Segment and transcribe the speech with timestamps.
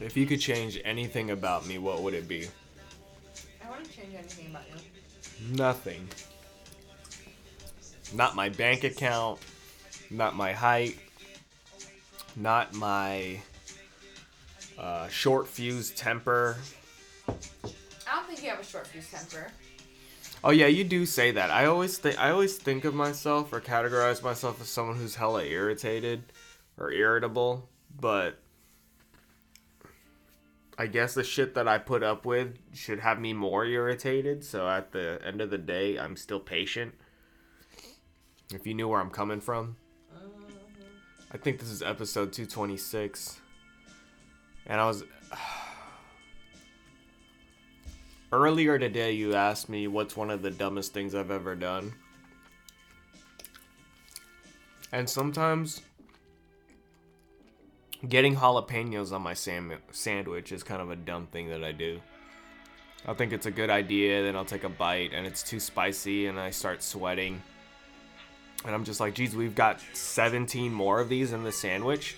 [0.00, 2.48] If you could change anything about me, what would it be?
[3.64, 5.56] I wouldn't change anything about you.
[5.56, 6.08] Nothing.
[8.12, 9.40] Not my bank account,
[10.10, 10.98] not my height,
[12.36, 13.40] not my
[14.78, 16.56] uh, short fuse temper.
[17.28, 17.32] I
[18.14, 19.50] don't think you have a short fuse temper.
[20.42, 21.50] Oh yeah, you do say that.
[21.50, 25.42] I always think I always think of myself or categorize myself as someone who's hella
[25.42, 26.24] irritated
[26.76, 27.66] or irritable,
[27.98, 28.38] but
[30.76, 34.44] I guess the shit that I put up with should have me more irritated.
[34.44, 36.94] So at the end of the day, I'm still patient.
[38.52, 39.76] If you knew where I'm coming from.
[40.12, 40.26] Uh-huh.
[41.32, 43.40] I think this is episode 226.
[44.66, 45.04] And I was
[48.32, 51.92] Earlier today, you asked me what's one of the dumbest things I've ever done.
[54.90, 55.82] And sometimes
[58.08, 62.00] getting jalapenos on my sam- sandwich is kind of a dumb thing that I do.
[63.06, 66.26] I'll think it's a good idea, then I'll take a bite, and it's too spicy,
[66.26, 67.42] and I start sweating.
[68.64, 72.16] And I'm just like, geez, we've got 17 more of these in the sandwich.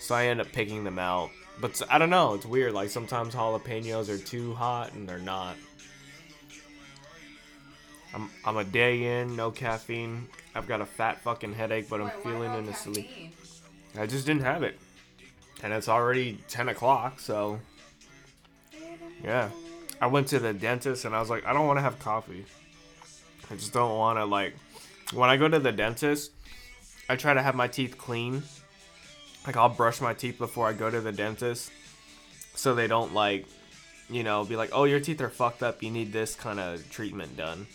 [0.00, 1.30] So I end up picking them out.
[1.60, 2.72] But I don't know, it's weird.
[2.72, 5.56] Like sometimes jalapenos are too hot and they're not.
[8.14, 10.28] I'm I'm a day in, no caffeine.
[10.54, 13.34] I've got a fat fucking headache, but I'm Wait, feeling in a sleep.
[13.96, 14.78] I just didn't have it.
[15.62, 17.60] And it's already 10 o'clock, so.
[19.22, 19.50] Yeah.
[20.00, 22.44] I went to the dentist and I was like, I don't want to have coffee.
[23.50, 24.54] I just don't want to, like.
[25.12, 26.32] When I go to the dentist,
[27.08, 28.42] I try to have my teeth clean.
[29.46, 31.70] Like, I'll brush my teeth before I go to the dentist.
[32.54, 33.46] So they don't, like,
[34.10, 35.82] you know, be like, oh, your teeth are fucked up.
[35.82, 37.66] You need this kind of treatment done.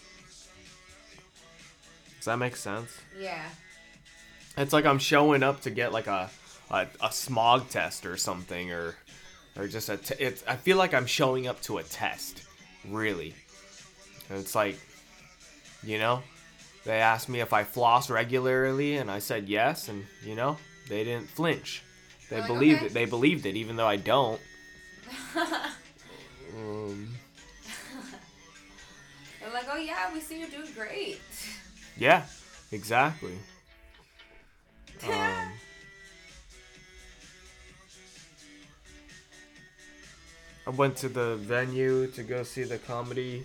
[2.18, 2.92] Does that make sense?
[3.20, 3.44] Yeah.
[4.58, 6.30] It's like I'm showing up to get like a
[6.70, 8.96] a, a smog test or something, or
[9.56, 9.98] or just a.
[9.98, 12.44] T- it's, I feel like I'm showing up to a test,
[12.88, 13.36] really.
[14.30, 14.80] And it's like,
[15.84, 16.24] you know,
[16.86, 20.58] they asked me if I floss regularly, and I said yes, and you know,
[20.90, 21.84] they didn't flinch.
[22.30, 22.86] They Like, believed okay.
[22.88, 22.94] it.
[22.94, 24.40] They believed it, even though I don't.
[26.56, 27.10] Um,
[29.40, 31.20] They're like, oh yeah, we see you're doing great.
[31.98, 32.26] yeah,
[32.72, 33.34] exactly.
[35.06, 35.52] Um,
[40.66, 43.44] I went to the venue to go see the comedy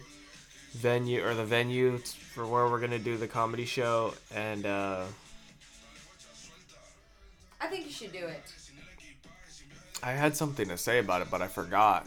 [0.73, 5.05] venue or the venue for where we're gonna do the comedy show, and uh,
[7.61, 8.43] I think you should do it.
[10.03, 12.07] I had something to say about it, but I forgot.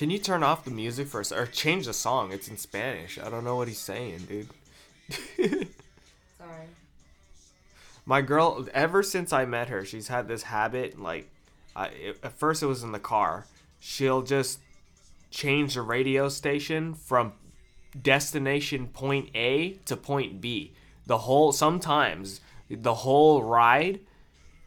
[0.00, 2.32] Can you turn off the music first or change the song?
[2.32, 3.18] It's in Spanish.
[3.18, 4.48] I don't know what he's saying, dude.
[6.38, 6.68] Sorry.
[8.06, 10.98] My girl, ever since I met her, she's had this habit.
[10.98, 11.28] Like,
[11.76, 13.44] I, it, at first it was in the car.
[13.78, 14.60] She'll just
[15.30, 17.34] change the radio station from
[18.00, 20.72] destination point A to point B.
[21.04, 22.40] The whole sometimes
[22.70, 24.00] the whole ride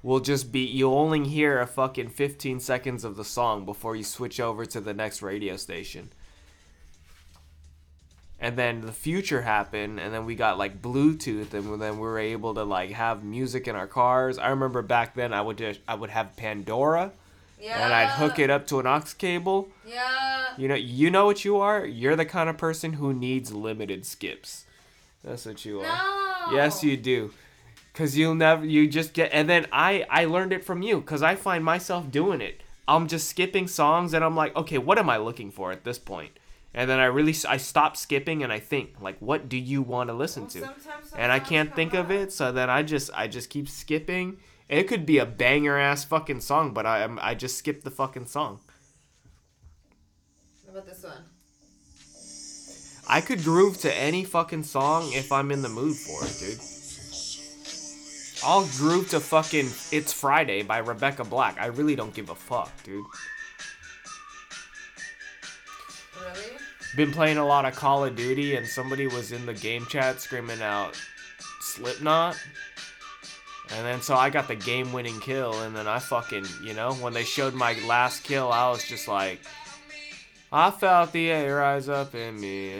[0.03, 4.03] will just be you'll only hear a fucking 15 seconds of the song before you
[4.03, 6.11] switch over to the next radio station.
[8.39, 12.19] And then the future happened, and then we got like Bluetooth, and then we were
[12.19, 14.37] able to like have music in our cars.
[14.37, 17.13] I remember back then I would just I would have Pandora,
[17.61, 17.81] Yeah.
[17.85, 19.69] and I'd hook it up to an aux cable.
[19.87, 20.47] Yeah.
[20.57, 21.85] You know, you know what you are.
[21.85, 24.65] You're the kind of person who needs limited skips.
[25.23, 26.47] That's what you are.
[26.51, 26.55] No.
[26.57, 27.31] Yes, you do.
[27.93, 30.99] Cause you'll never, you just get, and then I, I learned it from you.
[31.01, 32.61] Cause I find myself doing it.
[32.87, 35.99] I'm just skipping songs, and I'm like, okay, what am I looking for at this
[35.99, 36.31] point?
[36.73, 40.09] And then I really, I stop skipping, and I think, like, what do you want
[40.09, 40.59] to listen Well, to?
[40.59, 43.69] sometimes And I can't come think of it, so then I just, I just keep
[43.69, 44.37] skipping.
[44.67, 48.25] It could be a banger ass fucking song, but I, I just skip the fucking
[48.25, 48.59] song.
[50.65, 51.23] What about this one?
[53.07, 56.59] I could groove to any fucking song if I'm in the mood for it, dude.
[58.45, 61.57] I'll groove to fucking It's Friday by Rebecca Black.
[61.61, 63.05] I really don't give a fuck, dude.
[66.19, 66.57] Really?
[66.97, 70.19] Been playing a lot of Call of Duty and somebody was in the game chat
[70.19, 70.99] screaming out
[71.61, 72.37] Slipknot.
[73.71, 76.93] And then so I got the game winning kill and then I fucking, you know,
[76.95, 79.39] when they showed my last kill, I was just like
[80.51, 82.73] I felt the air rise up in me.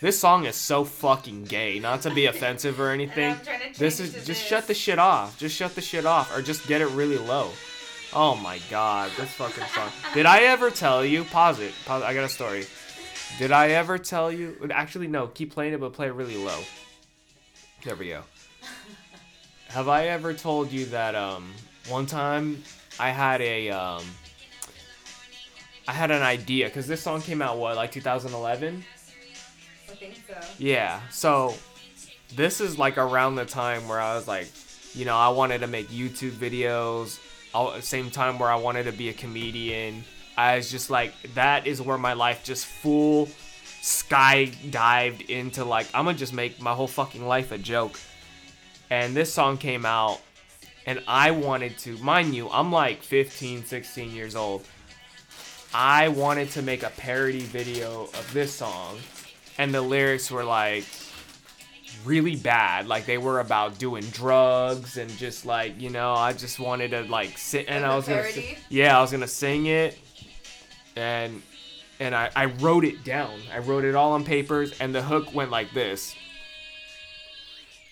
[0.00, 3.32] This song is so fucking gay, not to be offensive or anything.
[3.32, 4.38] I'm trying to This is just this.
[4.42, 5.38] shut the shit off.
[5.38, 7.50] Just shut the shit off or just get it really low.
[8.12, 9.90] Oh my god, this fucking song.
[10.14, 11.24] Did I ever tell you?
[11.24, 11.74] Pause it.
[11.84, 12.02] Pause.
[12.02, 12.64] I got a story.
[13.38, 14.56] Did I ever tell you?
[14.72, 15.28] Actually, no.
[15.28, 16.58] Keep playing it, but play it really low.
[17.84, 18.22] There we go.
[19.68, 21.52] Have I ever told you that um
[21.88, 22.62] one time
[22.98, 24.02] I had a um
[25.86, 28.84] I had an idea because this song came out what like 2011.
[30.00, 30.34] Think so.
[30.58, 31.00] Yeah.
[31.10, 31.54] So
[32.34, 34.50] this is like around the time where I was like,
[34.94, 37.20] you know, I wanted to make YouTube videos.
[37.52, 40.04] All, same time where I wanted to be a comedian.
[40.36, 43.28] I was just like, that is where my life just full
[43.82, 47.98] sky dived into like, I'm gonna just make my whole fucking life a joke.
[48.88, 50.20] And this song came out,
[50.86, 54.66] and I wanted to, mind you, I'm like 15, 16 years old.
[55.72, 58.98] I wanted to make a parody video of this song,
[59.60, 60.84] and the lyrics were like
[62.06, 62.88] really bad.
[62.88, 67.02] Like they were about doing drugs and just like you know, I just wanted to
[67.02, 68.24] like sit and I was gonna,
[68.70, 69.98] yeah, I was gonna sing it,
[70.96, 71.42] and
[72.00, 73.38] and I I wrote it down.
[73.52, 76.14] I wrote it all on papers, and the hook went like this.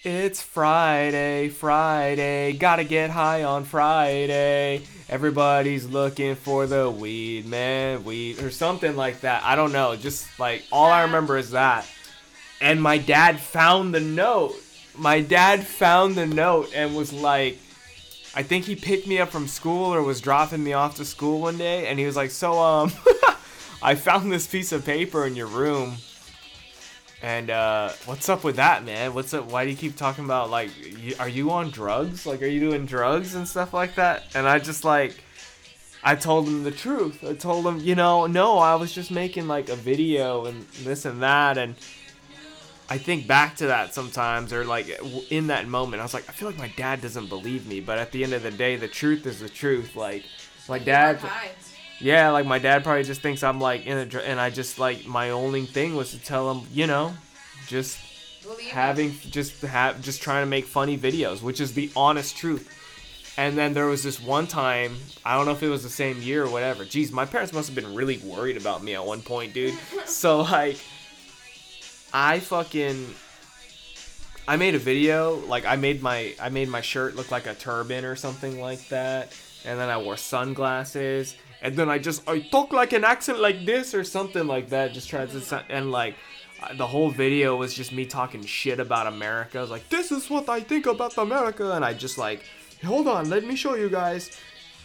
[0.04, 4.84] It's Friday, Friday, gotta get high on Friday.
[5.08, 9.42] Everybody's looking for the weed, man, weed, or something like that.
[9.42, 9.96] I don't know.
[9.96, 11.86] Just like all I remember is that.
[12.60, 14.54] And my dad found the note.
[14.96, 17.58] My dad found the note and was like,
[18.34, 21.40] I think he picked me up from school or was dropping me off to school
[21.40, 22.92] one day, and he was like, "So, um,
[23.82, 25.96] I found this piece of paper in your room,
[27.22, 29.14] and uh, what's up with that, man?
[29.14, 29.50] What's up?
[29.50, 30.70] Why do you keep talking about like,
[31.00, 32.26] you, are you on drugs?
[32.26, 35.22] Like, are you doing drugs and stuff like that?" And I just like,
[36.02, 37.24] I told him the truth.
[37.24, 41.04] I told him, you know, no, I was just making like a video and this
[41.04, 41.74] and that, and
[42.90, 44.88] I think back to that sometimes, or like
[45.30, 47.98] in that moment, I was like, I feel like my dad doesn't believe me, but
[47.98, 49.94] at the end of the day, the truth is the truth.
[49.94, 50.24] Like,
[50.68, 51.20] my dad.
[52.00, 54.78] Yeah, like my dad probably just thinks I'm like in a, dr- and I just
[54.78, 57.14] like my only thing was to tell him, you know,
[57.66, 57.98] just
[58.70, 62.74] having just have just trying to make funny videos, which is the honest truth.
[63.36, 66.20] And then there was this one time, I don't know if it was the same
[66.20, 66.84] year or whatever.
[66.84, 69.78] Jeez, my parents must have been really worried about me at one point, dude.
[70.06, 70.78] so like
[72.12, 73.14] I fucking
[74.46, 77.54] I made a video, like I made my I made my shirt look like a
[77.54, 79.32] turban or something like that.
[79.64, 81.36] And then I wore sunglasses.
[81.62, 84.92] And then I just I talk like an accent like this or something like that.
[84.92, 86.14] Just tried to sound, and like
[86.62, 89.58] uh, the whole video was just me talking shit about America.
[89.58, 92.44] I was like, this is what I think about America, and I just like,
[92.84, 94.30] hold on, let me show you guys.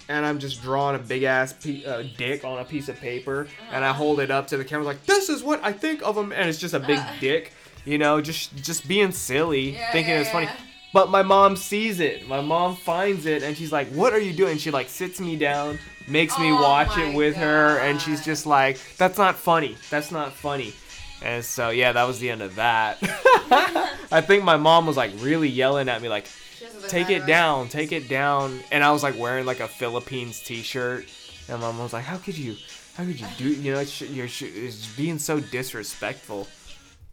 [0.10, 3.48] And I'm just drawing a big ass pe- uh, dick on a piece of paper,
[3.72, 6.16] and I hold it up to the camera like, this is what I think of
[6.16, 7.54] them, and it's just a big dick,
[7.86, 10.50] you know, just just being silly, Yeah, thinking yeah, it's funny.
[10.94, 12.28] But my mom sees it.
[12.28, 15.36] My mom finds it, and she's like, "What are you doing?" She like sits me
[15.38, 19.78] down, makes me Oh watch it with her, and she's just like, "That's not funny.
[19.90, 20.74] That's not funny."
[21.22, 22.98] And so yeah, that was the end of that.
[24.12, 26.28] I think my mom was like really yelling at me like,
[26.58, 29.62] She has a "Take it down, take it down." And I was like wearing like
[29.62, 31.06] a Philippines T-shirt,
[31.48, 32.56] and mom was like, "How could you?
[32.96, 33.46] How could you do?
[33.46, 36.48] You know, it's, you're it's being so disrespectful."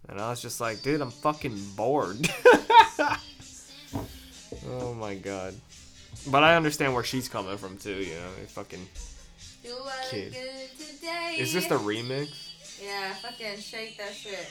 [0.09, 2.29] And I was just like, "Dude, I'm fucking bored."
[4.69, 5.55] oh my god.
[6.27, 7.95] But I understand where she's coming from too.
[7.95, 8.87] You know, it's fucking.
[10.11, 10.35] Kid.
[11.39, 12.51] Is this the remix?
[12.83, 14.49] Yeah, fucking shake that shit.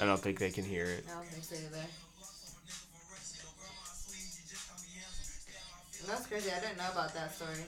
[0.00, 1.04] I don't think they can hear it.
[1.08, 1.86] I don't think so either.
[6.06, 6.50] That's crazy.
[6.50, 7.64] I didn't know about that story.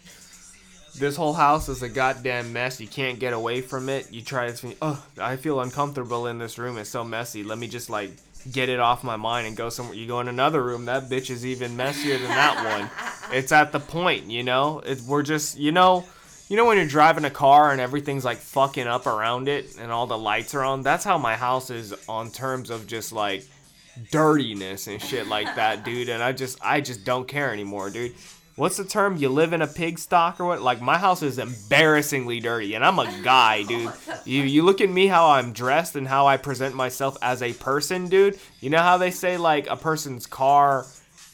[0.99, 2.81] This whole house is a goddamn mess.
[2.81, 4.13] You can't get away from it.
[4.13, 6.79] You try to, oh, I feel uncomfortable in this room.
[6.79, 7.43] It's so messy.
[7.43, 8.11] Let me just like
[8.51, 9.95] get it off my mind and go somewhere.
[9.95, 10.87] You go in another room.
[10.87, 12.91] That bitch is even messier than that one.
[13.33, 14.79] It's at the point, you know.
[14.87, 16.05] It, we're just, you know,
[16.49, 19.91] you know when you're driving a car and everything's like fucking up around it and
[19.91, 20.83] all the lights are on.
[20.83, 23.45] That's how my house is on terms of just like
[24.13, 26.09] dirtiness and shit like that, dude.
[26.09, 28.15] And I just, I just don't care anymore, dude.
[28.57, 29.19] What's the term?
[29.19, 30.63] You live in a pig stock or what?
[30.63, 33.93] Like my house is embarrassingly dirty, and I'm a guy, dude.
[34.25, 37.53] You you look at me how I'm dressed and how I present myself as a
[37.53, 38.39] person, dude.
[38.61, 40.87] You know how they say like a person's car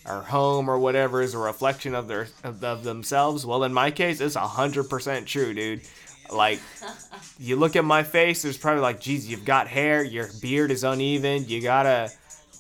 [0.05, 3.47] or home or whatever is a reflection of their of, of themselves.
[3.47, 5.83] Well, in my case, it's hundred percent true, dude.
[6.29, 6.59] Like
[7.39, 10.83] you look at my face, there's probably like, geez, you've got hair, your beard is
[10.83, 12.11] uneven, you gotta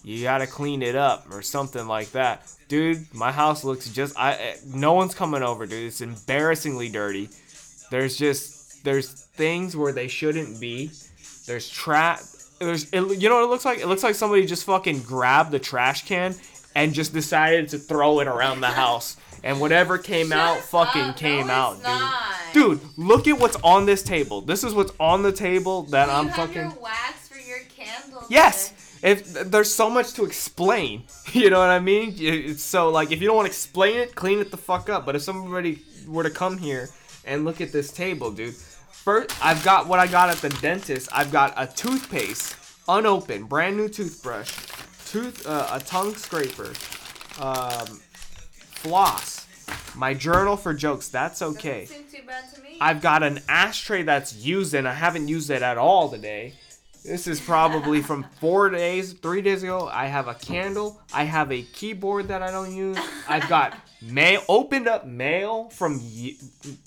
[0.04, 2.50] you gotta clean it up or something like that.
[2.68, 5.86] Dude, my house looks just I eh, no one's coming over, dude.
[5.88, 7.28] It's embarrassingly dirty.
[7.90, 10.90] There's just there's things where they shouldn't be.
[11.46, 12.20] There's trap
[12.58, 13.78] there's it, you know what it looks like?
[13.80, 16.34] It looks like somebody just fucking grabbed the trash can
[16.74, 19.16] and just decided to throw it around the house.
[19.44, 21.16] and whatever came out Shut fucking up.
[21.16, 21.82] came No, out, dude.
[21.84, 22.34] not.
[22.54, 24.40] Dude, look at what's on this table.
[24.40, 26.54] This is what's on the table that you I'm fucking.
[26.62, 28.26] your wax for your candles.
[28.30, 28.72] Yes.
[29.02, 32.56] If there's so much to explain, you know what I mean.
[32.56, 35.04] So like if you don't want to explain it, clean it the fuck up.
[35.04, 36.88] But if somebody were to come here
[37.24, 38.54] and look at this table, dude.
[38.54, 41.08] First, I've got what I got at the dentist.
[41.12, 42.54] I've got a toothpaste,
[42.88, 44.52] unopened, brand new toothbrush,
[45.06, 46.72] tooth, uh, a tongue scraper,
[47.40, 48.00] um,
[48.70, 49.46] floss,
[49.96, 51.08] my journal for jokes.
[51.08, 51.86] That's okay.
[51.86, 52.76] Doesn't seem too bad to me.
[52.80, 56.54] I've got an ashtray that's used and I haven't used it at all today.
[57.04, 59.88] This is probably from four days, three days ago.
[59.92, 61.00] I have a candle.
[61.12, 62.96] I have a keyboard that I don't use.
[63.28, 66.38] I've got mail, opened up mail from, ye-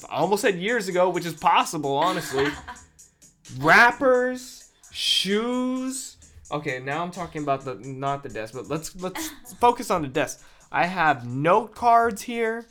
[0.09, 2.47] almost said years ago, which is possible, honestly.
[3.59, 6.17] Wrappers, shoes.
[6.51, 9.29] Okay, now I'm talking about the not the desk, but let's let's
[9.59, 10.41] focus on the desk.
[10.71, 12.65] I have note cards here.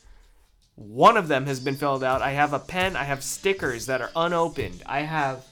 [0.76, 2.22] One of them has been filled out.
[2.22, 2.96] I have a pen.
[2.96, 4.82] I have stickers that are unopened.
[4.86, 5.44] I have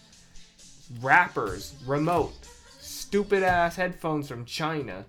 [1.00, 2.32] wrappers, remote,
[2.80, 5.04] stupid ass headphones from China.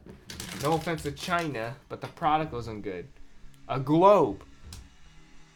[0.61, 3.07] No offense to China, but the product wasn't good.
[3.67, 4.43] A globe,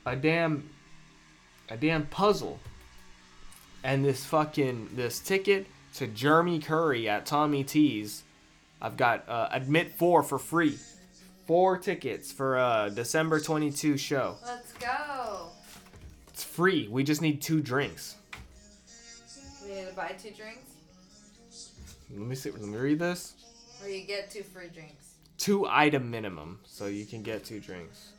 [0.05, 0.69] a damn,
[1.69, 2.59] a damn puzzle,
[3.83, 8.23] and this fucking this ticket to Jeremy Curry at Tommy T's.
[8.81, 10.77] I've got uh, admit four for free.
[11.47, 14.35] Four tickets for a December 22 show.
[14.45, 15.47] Let's go.
[16.27, 16.89] It's free.
[16.89, 18.16] We just need two drinks.
[19.77, 20.71] Need to buy two drinks,
[22.09, 22.49] Let me see.
[22.51, 23.35] Let me read this.
[23.83, 28.11] or you get two free drinks Two item minimum, so you can get two drinks.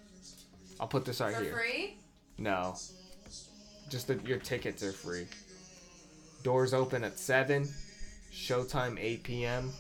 [0.78, 1.52] I'll put this right for here.
[1.52, 1.96] free.
[2.38, 2.76] No,
[3.88, 5.26] just that your tickets are free.
[6.44, 7.68] Doors open at seven.
[8.32, 9.72] Showtime 8 p.m.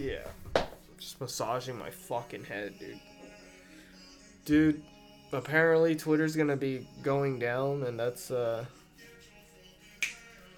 [0.00, 0.62] Yeah.
[0.98, 2.98] Just massaging my fucking head, dude.
[4.46, 4.82] Dude,
[5.32, 8.64] apparently Twitter's gonna be going down, and that's uh.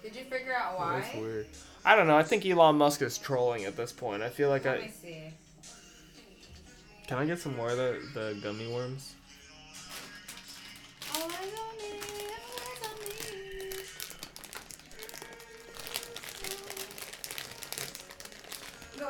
[0.01, 0.99] Did you figure out why?
[1.01, 1.47] That's weird.
[1.85, 2.17] I don't know.
[2.17, 4.23] I think Elon Musk is trolling at this point.
[4.23, 5.23] I feel like Let I me see.
[7.07, 9.15] can I get some more of the the gummy worms.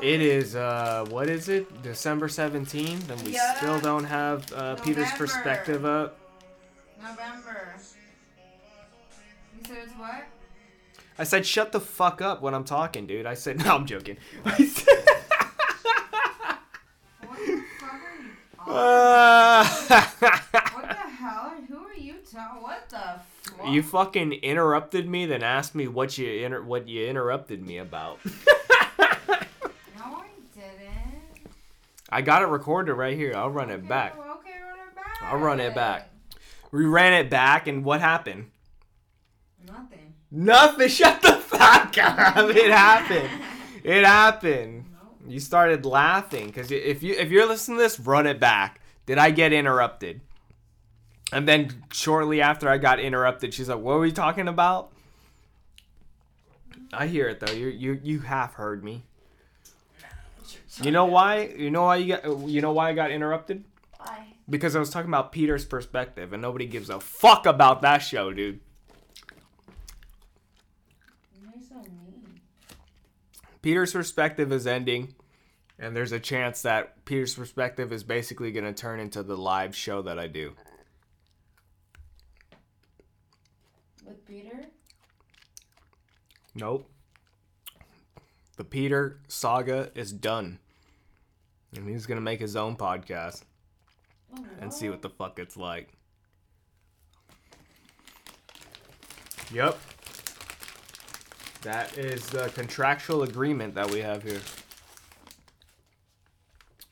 [0.03, 1.81] It is uh what is it?
[1.81, 3.55] December seventeenth, and we Yeah.
[3.55, 6.17] still don't have uh, Peter's perspective up.
[7.01, 7.75] November.
[9.57, 10.25] You said it's what?
[11.17, 13.25] I said shut the fuck up when I'm talking, dude.
[13.25, 14.17] I said no, I'm joking.
[14.43, 14.57] Said,
[17.21, 18.73] What the fuck are you?
[18.73, 19.63] uh,
[20.73, 21.53] What the hell?
[21.69, 22.61] Who are you talking?
[22.61, 23.69] What the fuck?
[23.69, 28.19] you fucking interrupted me, then asked me what you inter- what you interrupted me about.
[28.25, 28.31] No,
[30.03, 31.47] I didn't.
[32.13, 33.33] I got it recorded right here.
[33.35, 34.13] I'll run it back.
[34.13, 35.23] Okay, okay, run it back.
[35.23, 36.09] I'll run it back.
[36.71, 38.51] We ran it back, and what happened?
[39.65, 40.13] Nothing.
[40.29, 40.87] Nothing.
[40.89, 42.49] Shut the fuck up.
[42.49, 43.29] It happened.
[43.83, 44.85] It happened.
[45.27, 48.79] You started laughing because if you if you're listening to this, run it back.
[49.05, 50.21] Did I get interrupted?
[51.33, 54.93] And then shortly after I got interrupted, she's like, "What were we talking about?"
[56.93, 57.51] I hear it though.
[57.51, 59.03] You you you half heard me.
[60.81, 61.53] You know why?
[61.55, 62.47] You know why you got?
[62.47, 63.63] You know why I got interrupted?
[63.97, 64.27] Why?
[64.49, 68.33] Because I was talking about Peter's perspective, and nobody gives a fuck about that show,
[68.33, 68.59] dude.
[71.39, 72.41] You're so mean.
[73.61, 75.13] Peter's perspective is ending,
[75.77, 79.75] and there's a chance that Peter's perspective is basically going to turn into the live
[79.75, 80.53] show that I do.
[84.05, 84.65] With Peter?
[86.55, 86.89] Nope.
[88.57, 90.59] The Peter saga is done.
[91.75, 93.43] And he's to make his own podcast
[94.35, 95.89] Oh, and see what the fuck it's like.
[99.51, 99.77] Yep.
[101.61, 104.41] That is the contractual agreement that we have here.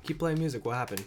[0.04, 0.66] Keep playing music.
[0.66, 1.04] What happened?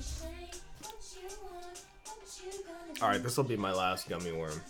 [0.00, 0.60] Shake.
[0.82, 4.60] What you want, what you gonna All right, this will be my last gummy worm.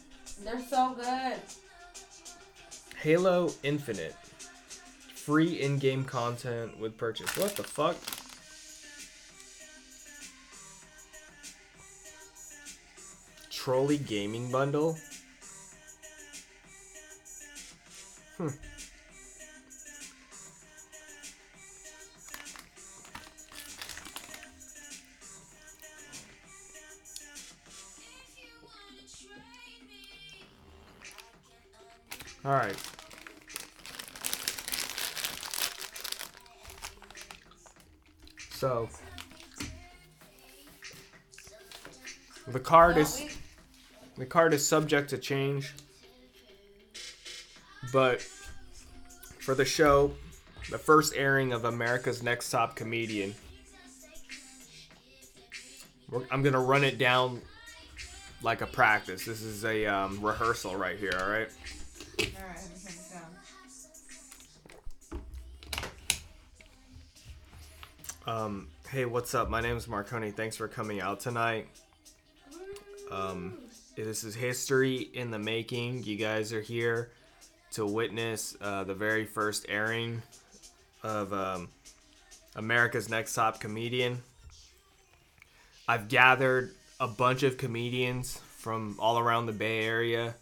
[0.44, 1.38] They're so good.
[3.00, 4.14] Halo Infinite.
[5.14, 7.34] Free in-game content with purchase.
[7.36, 7.96] What the fuck?
[13.68, 14.96] Trolley gaming bundle.
[18.38, 18.48] Hmm.
[32.46, 32.74] All right.
[38.52, 38.88] So
[42.46, 43.37] the card is
[44.18, 45.74] the card is subject to change.
[47.92, 50.12] But for the show,
[50.70, 53.34] the first airing of America's Next Top Comedian,
[56.30, 57.40] I'm gonna run it down
[58.42, 59.24] like a practice.
[59.24, 61.12] This is a um, rehearsal right here.
[61.20, 61.48] All right.
[62.18, 63.22] This down.
[68.26, 69.48] Um, hey, what's up?
[69.48, 70.30] My name is Marconi.
[70.30, 71.68] Thanks for coming out tonight.
[73.10, 73.58] Um,
[74.04, 76.04] this is history in the making.
[76.04, 77.10] You guys are here
[77.72, 80.22] to witness uh, the very first airing
[81.02, 81.68] of um,
[82.54, 84.22] America's Next Top Comedian.
[85.86, 90.34] I've gathered a bunch of comedians from all around the Bay Area.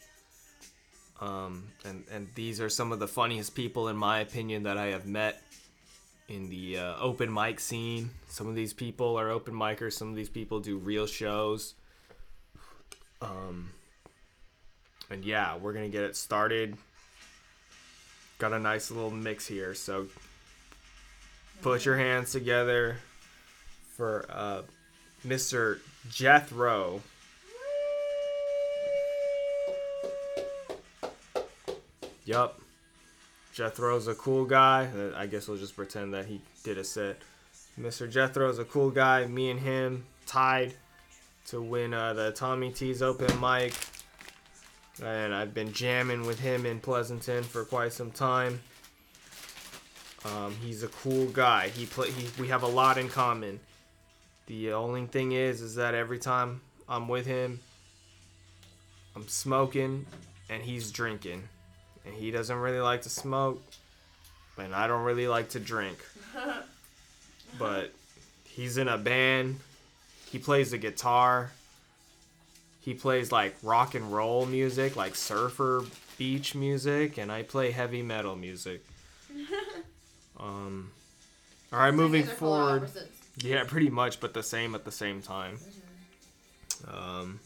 [1.20, 4.86] Um, and, and these are some of the funniest people, in my opinion, that I
[4.86, 5.42] have met
[6.28, 8.10] in the uh, open mic scene.
[8.28, 9.94] Some of these people are open micers.
[9.94, 11.74] Some of these people do real shows.
[13.20, 13.70] Um,
[15.10, 16.76] and yeah, we're gonna get it started.
[18.38, 20.06] Got a nice little mix here, so
[21.62, 22.98] put your hands together
[23.96, 24.62] for uh,
[25.26, 25.78] Mr.
[26.10, 27.02] Jethro.
[32.26, 32.60] Yup.
[33.54, 34.88] Jethro's a cool guy.
[35.16, 37.18] I guess we'll just pretend that he did a set.
[37.80, 38.10] Mr.
[38.10, 39.24] Jethro's a cool guy.
[39.26, 40.74] Me and him tied
[41.48, 43.74] to win uh, the Tommy T's open mic.
[45.02, 48.60] And I've been jamming with him in Pleasanton for quite some time.
[50.24, 51.68] Um, he's a cool guy.
[51.68, 52.10] He play.
[52.10, 53.60] He, we have a lot in common.
[54.46, 57.60] The only thing is, is that every time I'm with him,
[59.14, 60.06] I'm smoking,
[60.48, 61.48] and he's drinking
[62.06, 63.62] and he doesn't really like to smoke,
[64.56, 65.98] and I don't really like to drink.
[67.58, 67.92] but
[68.44, 69.58] he's in a band.
[70.36, 71.50] He plays the guitar.
[72.82, 75.82] He plays like rock and roll music, like surfer
[76.18, 78.84] beach music, and I play heavy metal music.
[80.38, 80.90] um,
[81.72, 82.90] all right, moving These are polar forward.
[83.38, 85.56] Yeah, pretty much, but the same at the same time.
[86.86, 87.40] Um.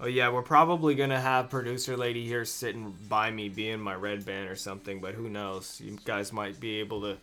[0.00, 4.26] Oh yeah, we're probably gonna have producer lady here sitting by me, being my red
[4.26, 5.00] band or something.
[5.00, 5.80] But who knows?
[5.82, 7.16] You guys might be able to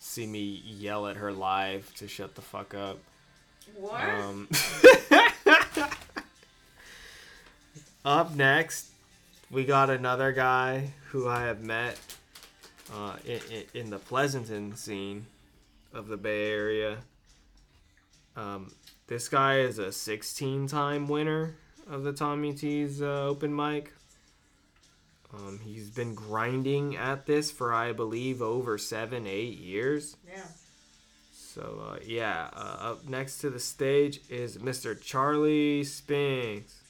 [0.00, 2.98] see me yell at her live to shut the fuck up.
[3.76, 4.00] What?
[4.00, 4.48] Um,
[8.04, 8.88] up next,
[9.50, 11.98] we got another guy who I have met
[12.92, 15.26] uh, in, in, in the Pleasanton scene
[15.92, 16.98] of the Bay Area.
[18.36, 18.72] Um,
[19.06, 21.56] this guy is a 16 time winner
[21.88, 23.92] of the Tommy T's uh, open mic.
[25.34, 30.16] Um, he's been grinding at this for, I believe, over seven, eight years.
[30.28, 30.42] yeah.
[31.32, 35.00] So uh, yeah, uh, up next to the stage is Mr.
[35.00, 36.80] Charlie Spinks.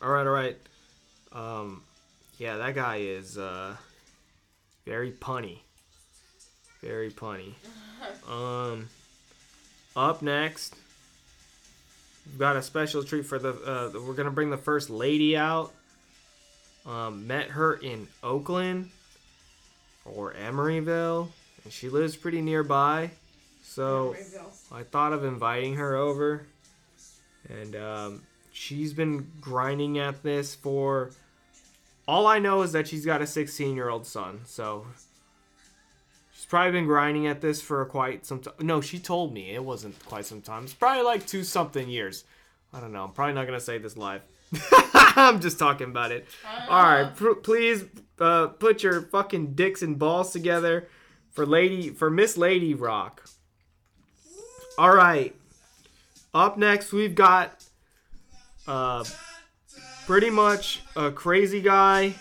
[0.00, 0.56] All right, all right.
[1.32, 1.82] Um,
[2.38, 3.76] yeah, that guy is uh,
[4.86, 5.58] very punny.
[6.80, 7.52] Very punny.
[8.28, 8.88] Um,
[9.94, 10.74] up next,
[12.26, 13.50] we've got a special treat for the.
[13.50, 15.72] Uh, we're gonna bring the first lady out.
[16.84, 18.90] Um, met her in Oakland
[20.04, 21.28] or Emeryville,
[21.62, 23.10] and she lives pretty nearby.
[23.62, 24.16] So
[24.72, 26.46] I thought of inviting her over,
[27.48, 31.10] and um, she's been grinding at this for.
[32.08, 34.86] All I know is that she's got a 16 year old son, so
[36.34, 38.54] she's probably been grinding at this for quite some time.
[38.60, 40.64] No, she told me it wasn't quite some time.
[40.64, 42.24] It's probably like two something years.
[42.74, 43.04] I don't know.
[43.04, 44.22] I'm probably not gonna say this live.
[45.16, 46.26] I'm just talking about it.
[46.68, 47.84] All right, pr- please
[48.18, 50.88] uh, put your fucking dicks and balls together
[51.30, 53.28] for lady for Miss Lady Rock.
[54.78, 55.34] All right.
[56.34, 57.62] Up next, we've got
[58.66, 59.04] uh,
[60.06, 62.14] pretty much a crazy guy.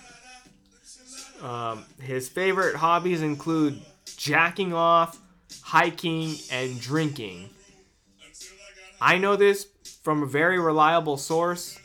[1.42, 3.82] Um, his favorite hobbies include
[4.18, 5.20] jacking off,
[5.62, 7.50] hiking, and drinking.
[9.00, 9.68] I know this
[10.04, 11.80] from a very reliable source.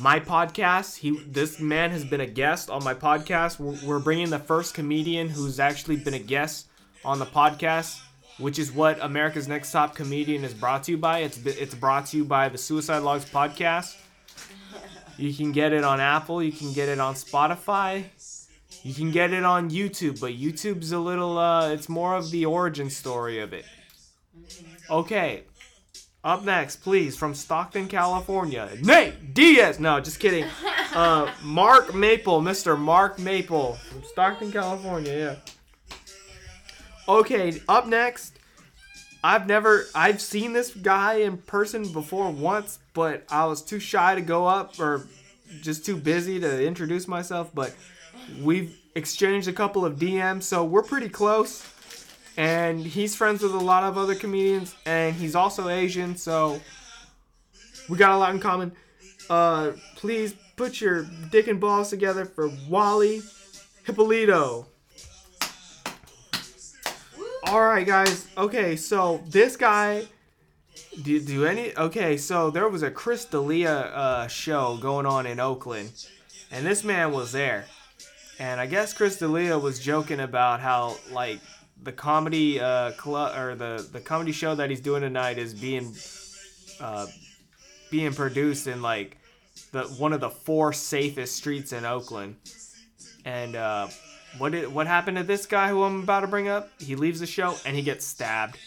[0.00, 0.96] My podcast.
[0.96, 3.58] He, this man has been a guest on my podcast.
[3.58, 6.68] We're, we're bringing the first comedian who's actually been a guest
[7.04, 8.00] on the podcast,
[8.38, 11.20] which is what America's Next Top Comedian is brought to you by.
[11.20, 13.96] It's it's brought to you by the Suicide Logs podcast.
[15.16, 16.42] You can get it on Apple.
[16.42, 18.04] You can get it on Spotify.
[18.82, 21.38] You can get it on YouTube, but YouTube's a little.
[21.38, 23.64] Uh, it's more of the origin story of it.
[24.88, 25.42] Okay.
[26.28, 29.80] Up next, please, from Stockton, California, Nate Diaz.
[29.80, 30.44] No, just kidding.
[30.94, 32.78] Uh, Mark Maple, Mr.
[32.78, 35.38] Mark Maple from Stockton, California.
[35.90, 35.96] Yeah.
[37.08, 38.38] Okay, up next,
[39.24, 44.14] I've never I've seen this guy in person before once, but I was too shy
[44.14, 45.06] to go up or
[45.62, 47.74] just too busy to introduce myself, but
[48.42, 51.66] we've exchanged a couple of DMs, so we're pretty close.
[52.38, 56.60] And he's friends with a lot of other comedians, and he's also Asian, so
[57.88, 58.70] we got a lot in common.
[59.28, 63.22] Uh, please put your dick and balls together for Wally
[63.84, 64.66] Hippolito.
[67.42, 68.28] All right, guys.
[68.38, 70.06] Okay, so this guy.
[71.02, 72.16] Do, do any okay?
[72.16, 76.06] So there was a Chris D'Elia uh, show going on in Oakland,
[76.52, 77.66] and this man was there,
[78.38, 81.40] and I guess Chris D'Elia was joking about how like
[81.82, 85.94] the comedy uh club or the the comedy show that he's doing tonight is being
[86.80, 87.06] uh
[87.90, 89.16] being produced in like
[89.72, 92.36] the one of the four safest streets in Oakland,
[93.24, 93.88] and uh
[94.36, 96.70] what did what happened to this guy who I'm about to bring up?
[96.78, 98.58] He leaves the show and he gets stabbed.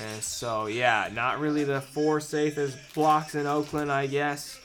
[0.00, 4.58] And so yeah, not really the four safest blocks in Oakland, I guess.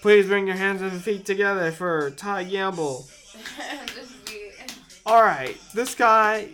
[0.00, 3.06] Please bring your hands and feet together for Ty Gamble.
[5.04, 6.50] All right, this guy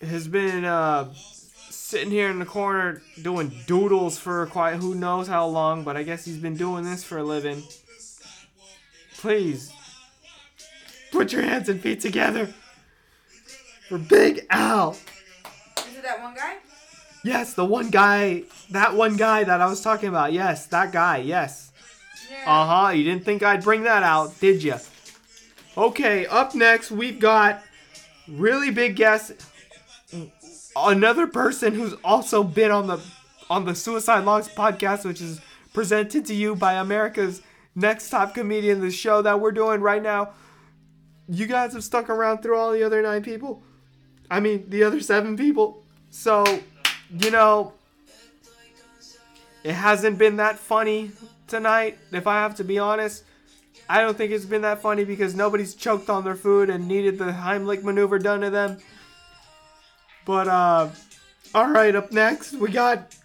[0.00, 5.46] has been uh, sitting here in the corner doing doodles for quite who knows how
[5.46, 7.62] long, but I guess he's been doing this for a living.
[9.18, 9.72] Please
[11.12, 12.52] put your hands and feet together
[13.88, 14.92] for Big Al.
[14.92, 16.56] Is it that one guy?
[17.22, 20.32] Yes, the one guy, that one guy that I was talking about.
[20.32, 21.18] Yes, that guy.
[21.18, 21.70] Yes.
[22.30, 22.50] Yeah.
[22.50, 22.92] Uh huh.
[22.92, 24.74] You didn't think I'd bring that out, did you?
[25.76, 27.62] Okay, up next we've got
[28.26, 29.32] really big guest,
[30.74, 33.00] another person who's also been on the
[33.48, 35.40] on the Suicide Logs podcast, which is
[35.72, 37.42] presented to you by America's
[37.74, 40.30] Next Top Comedian, the show that we're doing right now.
[41.28, 43.62] You guys have stuck around through all the other nine people.
[44.30, 45.84] I mean, the other seven people.
[46.10, 46.44] So,
[47.10, 47.74] you know,
[49.62, 51.12] it hasn't been that funny
[51.46, 53.24] tonight, if I have to be honest.
[53.90, 57.18] I don't think it's been that funny because nobody's choked on their food and needed
[57.18, 58.78] the Heimlich maneuver done to them.
[60.24, 60.90] But, uh,
[61.52, 63.16] alright, up next, we got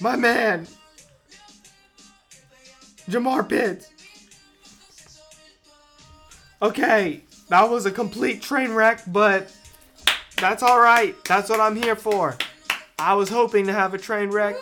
[0.00, 0.68] my man,
[3.08, 3.90] Jamar Pitts.
[6.62, 9.50] Okay, that was a complete train wreck, but
[10.36, 11.16] that's alright.
[11.24, 12.36] That's what I'm here for.
[12.96, 14.54] I was hoping to have a train wreck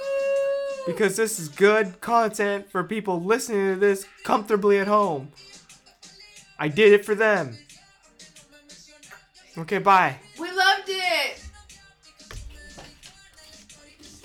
[0.88, 5.29] because this is good content for people listening to this comfortably at home.
[6.59, 7.59] I did it for them.
[9.59, 10.16] Okay, bye.
[10.40, 11.44] We loved it.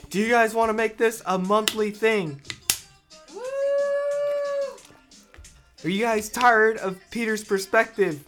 [0.10, 2.42] Do you guys want to make this a monthly thing?
[3.36, 3.42] Woo!
[5.84, 8.24] Are you guys tired of Peter's perspective?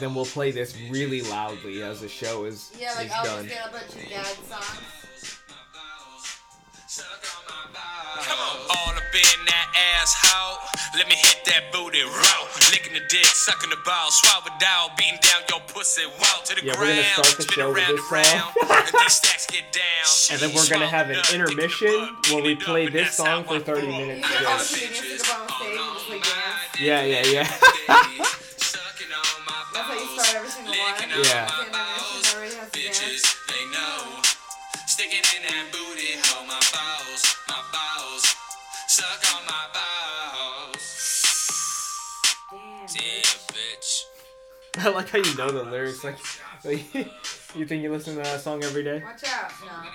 [0.00, 3.12] My Yeah, then we'll play this really loudly as the show is, Yeah, like is
[3.12, 3.44] I'll done.
[3.48, 5.38] just get a bunch of dad songs.
[8.20, 8.56] Come on.
[8.70, 9.68] All up in that
[10.00, 10.58] asshole.
[10.98, 12.46] Let me hit that booty raw.
[12.70, 16.64] Licking the dick, sucking the ball, swallow down, beating down your pussy wall to the
[16.64, 19.72] Yeah, we're gonna start the spin show with this and round, and these stacks get
[19.72, 19.82] down.
[20.32, 23.14] And then we're gonna have an intermission dick in the butt, where we play this
[23.14, 24.90] song for 30 minutes You straight.
[27.88, 28.24] know,
[31.12, 31.50] every single one.
[31.50, 31.72] licking on Yeah.
[31.72, 32.34] my balls.
[32.34, 34.22] everybody has to Bitches, they know.
[34.86, 38.24] Sticking in that booty, hold my balls, my balls.
[38.88, 40.86] Suck suck on my balls.
[42.50, 42.86] Damn.
[42.86, 44.04] Damn, bitch.
[44.78, 46.04] I like how you know the lyrics.
[46.04, 46.18] Like,
[46.64, 46.94] like
[47.54, 49.02] you think you listen to that song every day?
[49.04, 49.50] Watch out.
[49.62, 49.90] No.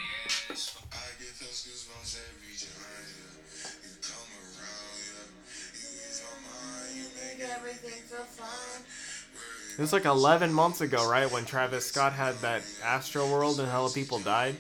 [9.78, 13.90] It was like 11 months ago, right, when Travis Scott had that Astroworld and hella
[13.90, 14.56] people died.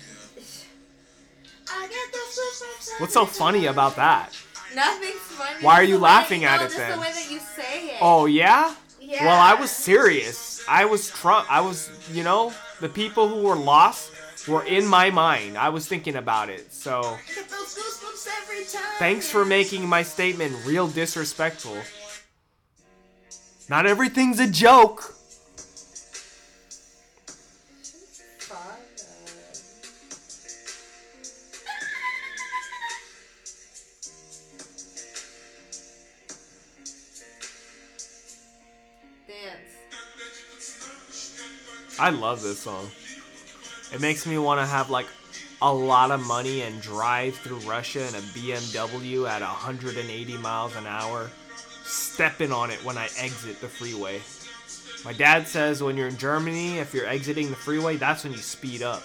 [1.71, 4.37] I get those goosebumps What's so funny about that?
[4.75, 5.63] Nothing's funny.
[5.63, 6.91] Why are you way laughing at no, it just then?
[6.91, 7.97] the way that you say it.
[8.01, 8.75] Oh yeah?
[8.99, 9.25] yeah.
[9.25, 10.63] Well, I was serious.
[10.67, 11.49] I was Trump.
[11.49, 14.11] I was, you know, the people who were lost
[14.47, 15.57] were in my mind.
[15.57, 16.73] I was thinking about it.
[16.73, 18.81] So, I get those goosebumps every time.
[18.99, 21.77] thanks for making my statement real disrespectful.
[23.67, 25.15] Not everything's a joke.
[41.97, 42.91] I love this song.
[43.93, 45.07] It makes me want to have like
[45.61, 50.85] a lot of money and drive through Russia in a BMW at 180 miles an
[50.85, 51.31] hour,
[52.15, 54.21] stepping on it when I exit the freeway.
[55.03, 58.39] My dad says when you're in Germany, if you're exiting the freeway, that's when you
[58.39, 59.03] speed up.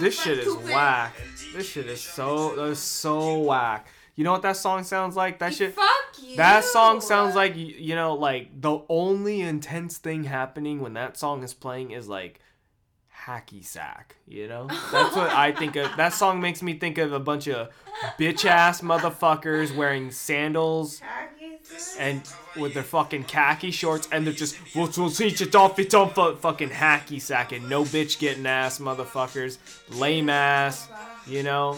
[0.00, 1.14] This shit is whack.
[1.54, 3.86] This shit is so that's so whack.
[4.16, 5.38] You know what that song sounds like?
[5.38, 5.86] That shit Fuck
[6.22, 6.36] you.
[6.36, 11.42] That song sounds like you know, like the only intense thing happening when that song
[11.42, 12.40] is playing is like
[13.26, 14.16] hacky sack.
[14.26, 15.94] You know, that's what I think of.
[15.96, 17.68] That song makes me think of a bunch of
[18.18, 21.02] bitch ass motherfuckers wearing sandals
[21.98, 22.22] and
[22.56, 24.88] with their fucking khaki shorts, and they're just we'll
[25.20, 29.58] each it off it fu- fucking hacky sacking, no bitch getting ass motherfuckers,
[29.98, 30.88] lame ass,
[31.26, 31.76] you know,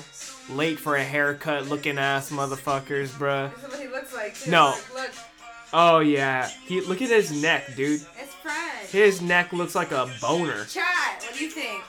[0.50, 3.54] late for a haircut looking ass motherfuckers, bruh.
[3.54, 4.50] This is what he looks like too.
[4.50, 4.74] No.
[4.94, 5.10] Look,
[5.74, 8.02] Oh yeah, he look at his neck, dude.
[8.18, 8.32] it's.
[8.92, 10.64] His neck looks like a boner.
[10.66, 10.84] Chat,
[11.22, 11.82] what do you think?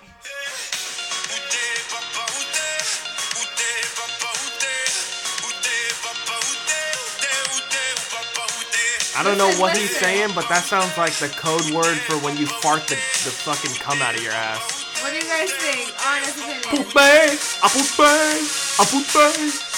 [9.15, 12.35] I don't know what he's saying, but that sounds like the code word for when
[12.35, 14.83] you fart the, the fucking cum out of your ass.
[15.03, 15.93] What do you guys think?
[16.01, 16.89] Honest opinion.
[16.89, 17.29] Poupée,
[17.61, 19.69] a poupée, a poupée.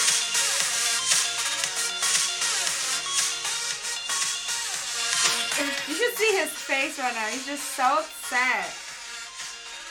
[5.88, 7.28] You should see his face right now.
[7.28, 8.72] He's just so upset.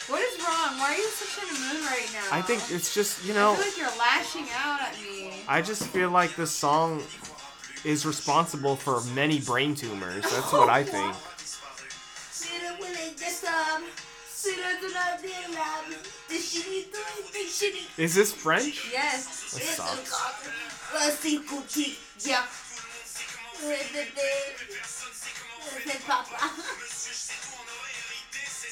[0.09, 0.79] What is wrong?
[0.79, 2.29] Why are you such in a mood right now?
[2.31, 3.53] I think it's just you know.
[3.53, 5.43] I feel like you're lashing out at me.
[5.49, 7.03] I just feel like this song
[7.85, 10.23] is responsible for many brain tumors.
[10.23, 11.15] That's what I think.
[17.99, 18.89] Is this French?
[18.93, 19.27] Yes.
[19.55, 20.13] That sucks.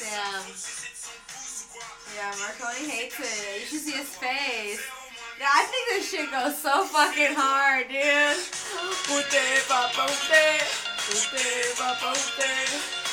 [0.00, 0.42] Damn.
[2.16, 3.60] Yeah, Marconi hates it.
[3.60, 4.82] You should see his face.
[5.40, 8.36] Yeah, I think this shit goes so fucking hard, dude.
[9.08, 10.60] Ute, papa, ute.
[11.08, 12.52] Ute, papa, ute.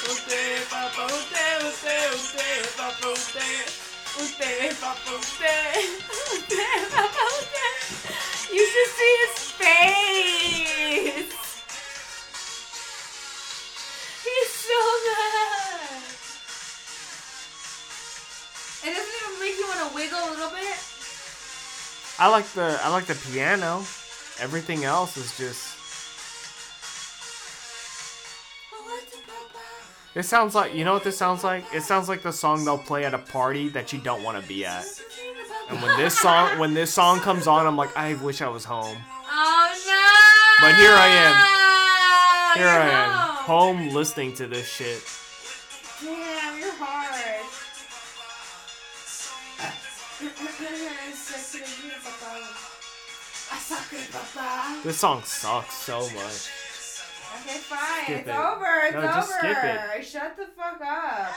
[0.04, 1.48] Ute, papa, ute.
[1.64, 3.48] Ute, ute, papa, ute.
[4.20, 5.56] Ute, papa, ute.
[6.36, 7.68] Ute, papa, ute.
[8.52, 11.32] You should see his face.
[14.28, 16.04] He's so mad.
[18.84, 20.89] It doesn't even make you want to wiggle a little bit.
[22.22, 23.78] I like the I like the piano.
[24.42, 25.78] Everything else is just.
[30.16, 31.64] It sounds like you know what this sounds like.
[31.74, 34.46] It sounds like the song they'll play at a party that you don't want to
[34.48, 34.86] be at.
[35.70, 38.66] And when this song when this song comes on, I'm like, I wish I was
[38.66, 38.98] home.
[39.32, 40.68] Oh no!
[40.68, 41.60] But here I am.
[42.58, 45.02] Here I am, home listening to this shit.
[54.84, 56.50] This song sucks so much.
[57.42, 58.04] Okay, fine.
[58.04, 58.36] Skip it's it.
[58.36, 58.66] over.
[58.86, 59.08] It's No, over.
[59.08, 60.06] just skip it.
[60.06, 61.32] Shut the fuck up.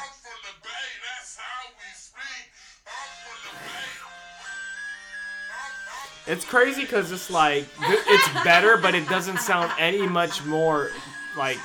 [6.26, 10.90] It's crazy because it's like it's better, but it doesn't sound any much more
[11.36, 11.58] like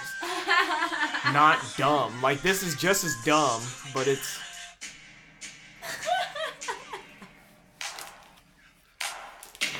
[1.31, 2.19] not dumb.
[2.21, 3.61] Like this is just as dumb,
[3.93, 4.39] but it's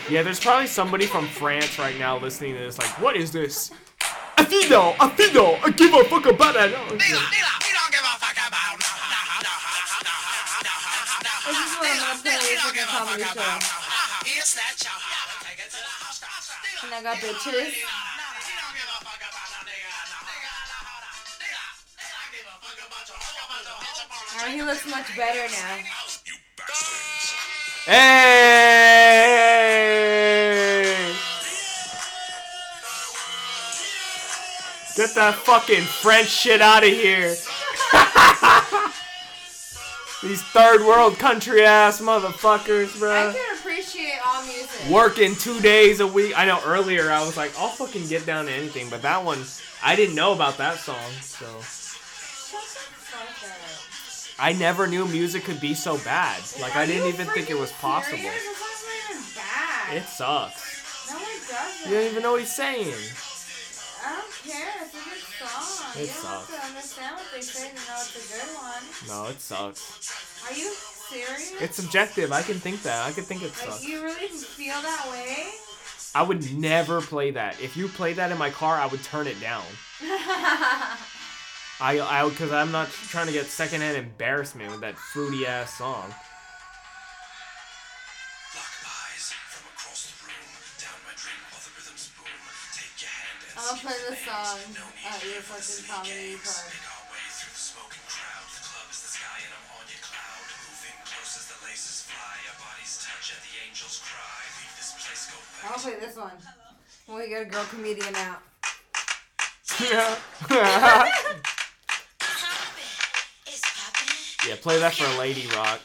[0.09, 0.23] yeah.
[0.23, 2.77] There's probably somebody from France right now listening to this.
[2.77, 3.71] Like, what is this?
[4.37, 6.69] A fido, a fido, I give a fuck about that.
[6.93, 7.09] This
[11.57, 13.59] is what I'm gonna play for the comedy show.
[16.83, 17.73] And I got bitches.
[24.35, 25.77] Alright, he looks much better now.
[27.85, 29.26] Hey!
[34.97, 37.29] Get that fucking French shit out of here.
[40.23, 43.29] These third world country ass motherfuckers, bro.
[43.29, 44.89] I can appreciate all music.
[44.89, 46.33] Working two days a week.
[46.36, 49.38] I know earlier I was like, I'll fucking get down to anything, but that one,
[49.83, 51.45] I didn't know about that song, so.
[51.45, 54.43] Shut the fuck up.
[54.43, 56.41] I never knew music could be so bad.
[56.60, 58.17] Like, I didn't even think it was possible.
[58.17, 58.33] serious?
[58.33, 59.97] This not even bad.
[59.97, 61.12] It sucks.
[61.12, 61.91] no, it doesn't.
[61.91, 62.95] You don't even know what he's saying.
[64.05, 64.73] I don't care.
[64.81, 65.91] It's a good song.
[65.95, 66.49] It you don't sucks.
[66.51, 68.83] have to understand what they say to know it's a good one.
[69.07, 70.43] No, it sucks.
[70.47, 71.62] Are you serious?
[71.62, 72.31] It's subjective.
[72.31, 73.05] I can think that.
[73.05, 73.83] I can think it like sucks.
[73.86, 75.47] you really feel that way?
[76.15, 77.62] I would never play that.
[77.62, 79.63] If you played that in my car, I would turn it down.
[81.79, 86.13] I, I, because I'm not trying to get secondhand embarrassment with that fruity ass song.
[93.67, 94.60] Gonna play this song
[95.06, 96.71] at your fucking comedy club.
[105.63, 106.32] I'm gonna play this one.
[107.08, 108.41] When we get a girl comedian out.
[109.82, 110.15] yeah,
[114.62, 115.82] play that for Lady Rock.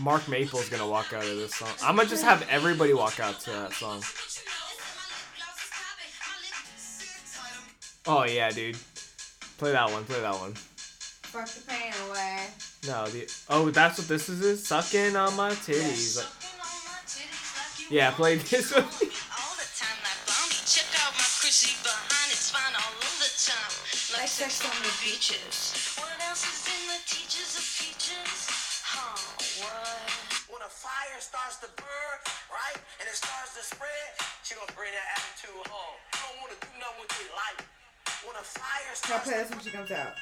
[0.00, 1.68] Mark Maple's gonna walk out of this song.
[1.82, 3.98] I'm gonna just have everybody walk out to that song.
[3.98, 4.54] What you know?
[4.80, 5.58] My lip gloss
[7.02, 7.62] is poppin'.
[8.06, 8.76] My lip Oh yeah, dude.
[9.58, 10.04] Play that one.
[10.04, 10.54] Play that one.
[10.54, 12.46] Fuck the pain away.
[12.86, 14.40] No, the oh, that's what this is.
[14.40, 16.16] is sucking on my titties.
[16.18, 18.84] Like, on my titties like yeah, play this one.
[18.84, 20.62] all the time like Blondie.
[20.66, 24.20] Check out my Chrissy behind, it's fine all the time.
[24.20, 25.83] Like sex on the beaches.
[31.04, 34.08] Fire starts to burn, right, and it starts to spread,
[34.42, 36.00] she gonna bring that attitude home.
[36.16, 37.60] You don't wanna do nothing with your life.
[38.24, 40.16] When a fire I'll starts play this when she comes out.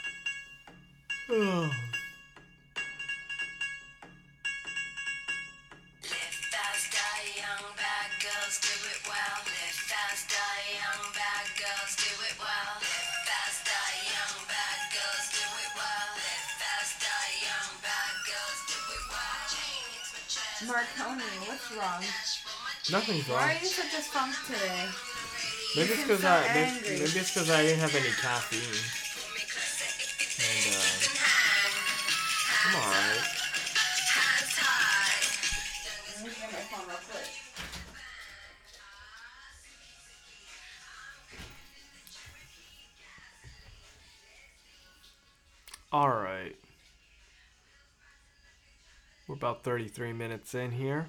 [6.02, 9.38] Live fast, die young, bad girls do it well.
[9.46, 11.41] Live fast, die young, bad
[20.82, 22.02] Marconi, what's wrong?
[22.90, 23.38] Nothing's wrong.
[23.38, 24.88] Why are you such a funk today?
[25.76, 26.90] Maybe it's because so I maybe, angry.
[26.98, 28.82] maybe it's because I didn't have any caffeine.
[30.42, 30.82] And uh,
[32.66, 33.22] I'm alright.
[36.18, 36.32] Let me
[49.28, 51.08] We're about 33 minutes in here.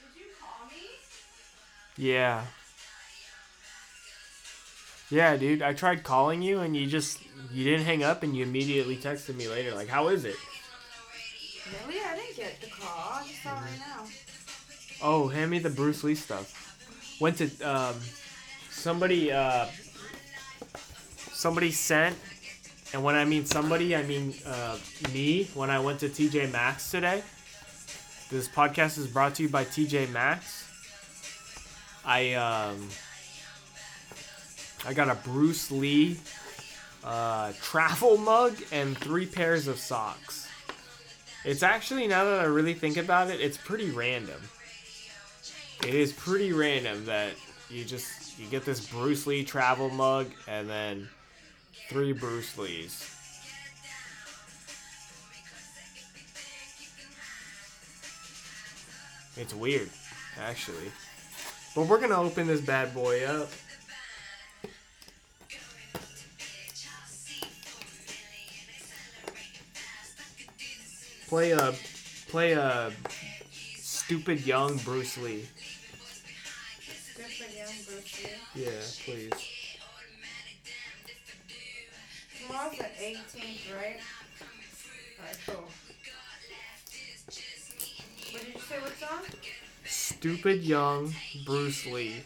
[0.00, 0.82] Did you call me?
[1.96, 2.44] Yeah.
[5.10, 5.62] Yeah, dude.
[5.62, 7.20] I tried calling you and you just
[7.52, 10.36] you didn't hang up and you immediately texted me later like, "How is it?"
[11.86, 12.00] Really?
[12.00, 13.20] I didn't get the call.
[13.20, 14.06] I just saw it right now.
[15.02, 16.67] Oh, hand me the Bruce Lee stuff.
[17.20, 17.96] Went to um
[18.70, 19.66] somebody uh
[21.32, 22.16] somebody sent
[22.92, 24.78] and when I mean somebody, I mean uh,
[25.12, 27.22] me when I went to TJ Maxx today.
[28.30, 30.64] This podcast is brought to you by TJ Maxx.
[32.04, 32.88] I um
[34.86, 36.18] I got a Bruce Lee
[37.04, 40.48] uh, travel mug and three pairs of socks.
[41.44, 44.40] It's actually now that I really think about it, it's pretty random.
[45.86, 47.32] It is pretty random that
[47.70, 51.08] you just you get this Bruce Lee travel mug and then
[51.88, 53.14] three Bruce Lees.
[59.36, 59.88] It's weird,
[60.40, 60.90] actually.
[61.74, 63.48] But we're gonna open this bad boy up.
[71.28, 71.74] Play a
[72.28, 72.90] play a
[73.76, 75.46] stupid young Bruce Lee.
[78.54, 78.70] Yeah,
[79.04, 79.30] please.
[82.40, 84.00] Tomorrow's the 18th, right?
[85.20, 85.68] Alright, cool.
[88.30, 88.76] What did you say?
[88.80, 89.22] What song?
[89.84, 91.12] Stupid young
[91.44, 92.22] Bruce Lee.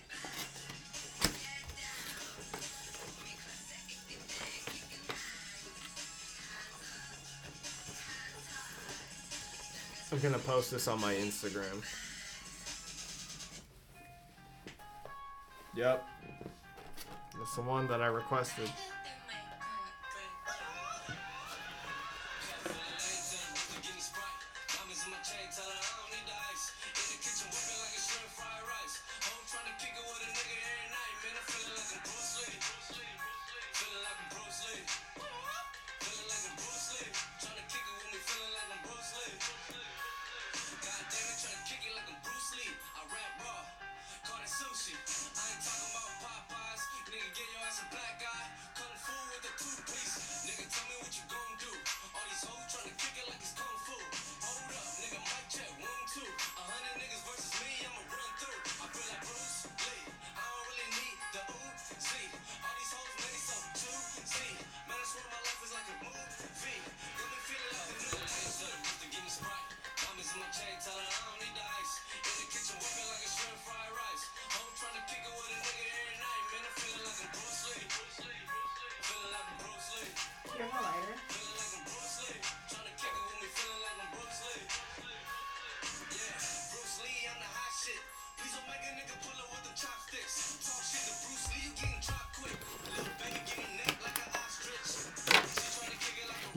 [10.13, 11.83] I'm gonna post this on my Instagram.
[15.75, 16.07] Yep.
[17.39, 18.71] That's the one that I requested.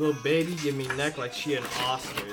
[0.06, 2.32] Little baby give me neck like she an ostrich.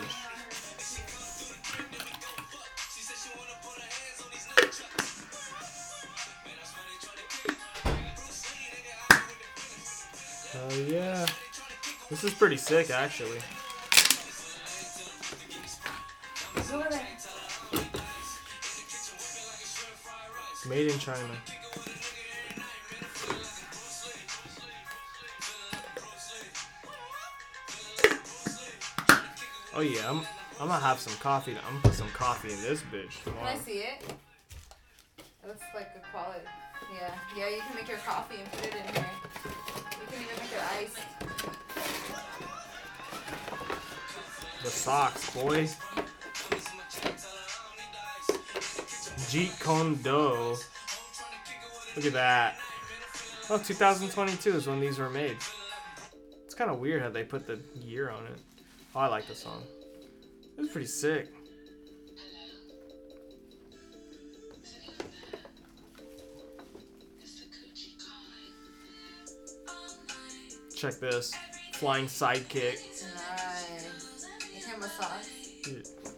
[10.55, 11.27] Oh yeah.
[12.11, 13.39] This is pretty sick actually.
[16.69, 17.01] Who are they?
[20.69, 21.39] Made in China.
[29.75, 30.19] Oh yeah, I'm
[30.61, 31.53] I'm gonna have some coffee.
[31.53, 34.05] I'm gonna put some coffee in this bitch Can I see it?
[35.19, 36.41] It looks like a quality.
[36.95, 37.49] Yeah, yeah.
[37.49, 39.11] You can make your coffee and put it in here.
[39.45, 40.95] You can even make your ice.
[44.63, 45.77] The socks, boys.
[49.33, 50.57] Jeet Kune Do.
[51.97, 52.59] Look at that.
[53.49, 55.39] Oh, 2022 is when these were made.
[56.45, 58.39] It's kind of weird how they put the year on it.
[58.95, 59.63] Oh, I like the song.
[60.59, 61.29] It's pretty sick.
[70.77, 71.33] Check this.
[71.75, 72.81] Flying sidekick.
[73.15, 74.27] Nice.
[74.55, 75.27] You can massage.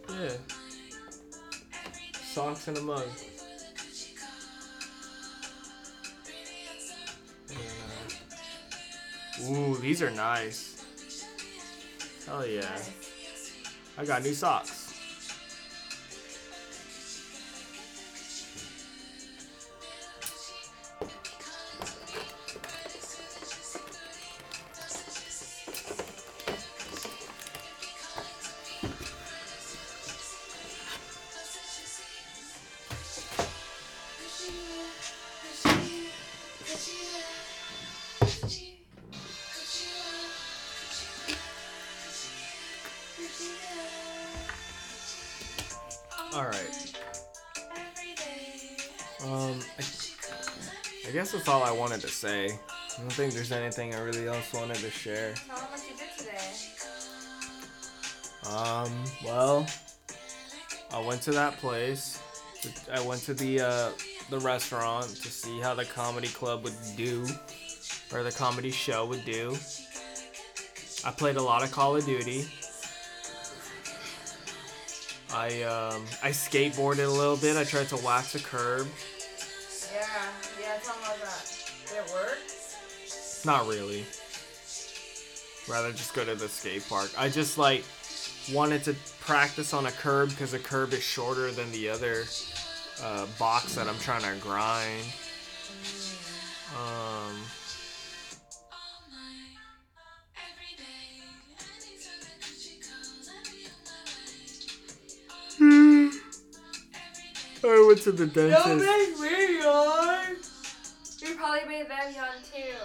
[0.09, 0.31] Yeah.
[2.21, 3.07] Socks in a mug.
[7.49, 9.49] Yeah.
[9.49, 10.74] Ooh, these are nice.
[12.25, 12.77] Hell yeah.
[13.97, 14.84] I got new socks.
[46.35, 46.93] Alright.
[49.23, 49.83] Um, I,
[51.07, 52.47] I guess that's all I wanted to say.
[52.69, 55.33] I don't think there's anything I really else wanted to share.
[55.33, 56.51] Tell them what you did today.
[58.53, 58.91] Um,
[59.23, 59.65] well,
[60.93, 62.21] I went to that place.
[62.93, 63.89] I went to the uh,
[64.29, 67.25] the restaurant to see how the comedy club would do,
[68.13, 69.55] or the comedy show would do.
[71.05, 72.45] I played a lot of Call of Duty.
[75.35, 77.57] I um, I skateboarded a little bit.
[77.57, 78.87] I tried to wax a curb.
[79.93, 80.07] Yeah,
[80.61, 81.53] yeah, tell me about that.
[81.89, 82.39] Did it work?
[83.45, 84.05] Not really.
[85.67, 87.11] Rather just go to the skate park.
[87.17, 87.83] I just like
[88.53, 92.23] wanted to practice on a curb because a curb is shorter than the other
[93.03, 95.03] uh, box that I'm trying to grind.
[96.79, 97.35] Um,
[107.67, 108.67] I went to the dentist.
[108.67, 110.35] make me yawn.
[111.19, 112.75] You probably made them yawn too.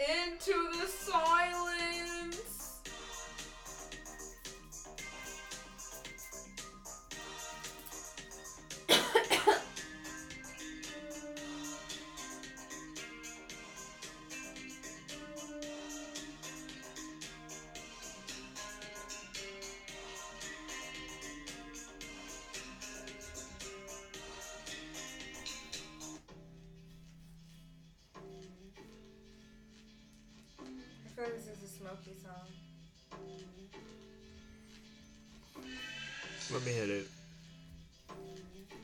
[0.00, 2.39] Into the silence.
[31.20, 32.48] I feel like this is a smoky song.
[36.50, 37.06] Let me hit it.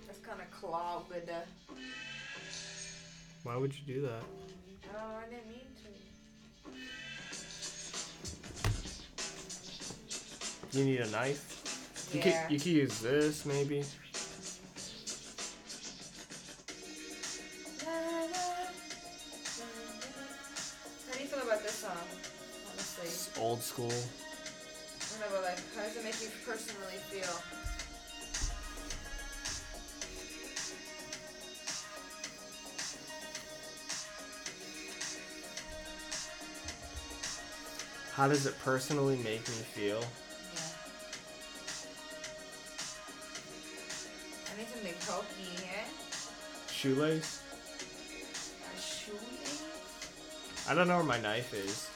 [0.06, 1.30] It's kind of clogged.
[3.42, 4.22] Why would you do that?
[4.94, 5.60] Oh, I didn't mean
[10.72, 10.78] to.
[10.78, 12.10] You need a knife?
[12.12, 12.42] You Yeah.
[12.42, 13.82] could you could use this maybe.
[23.76, 23.92] School.
[23.92, 23.92] I
[25.10, 27.28] don't know, but like, how does it make you personally feel?
[38.14, 40.00] How does it personally make me feel?
[40.00, 40.62] Yeah.
[44.46, 45.84] I need something pokey here.
[46.72, 47.42] Shoelace?
[48.64, 49.62] A shoelace?
[50.66, 51.90] I don't know where my knife is.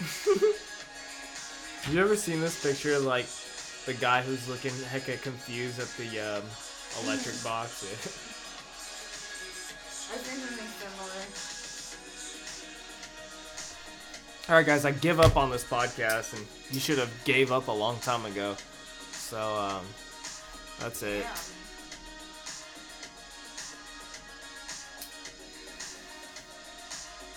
[1.82, 3.26] Have you ever seen this picture of, like
[3.84, 6.42] the guy who's looking hecka confused at the um,
[7.04, 7.84] electric box?
[10.12, 11.50] I think something similar.
[14.48, 17.68] All right, guys, I give up on this podcast, and you should have gave up
[17.68, 18.56] a long time ago.
[19.12, 19.84] So um,
[20.78, 21.26] that's it.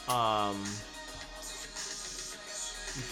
[0.08, 0.50] Yeah.
[0.50, 0.64] Um,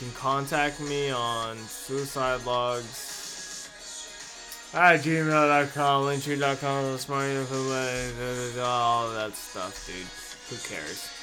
[0.02, 3.70] can contact me on suicide logs
[4.74, 7.30] at gmail.com, linktree.com, smart
[8.60, 10.08] all that stuff, dude.
[10.50, 11.21] Who cares?